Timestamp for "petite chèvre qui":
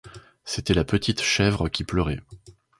0.83-1.83